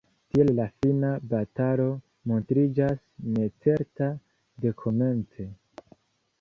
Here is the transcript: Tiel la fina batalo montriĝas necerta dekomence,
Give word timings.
Tiel 0.35 0.47
la 0.59 0.63
fina 0.79 1.11
batalo 1.33 1.85
montriĝas 2.33 3.05
necerta 3.37 4.11
dekomence, 4.67 5.51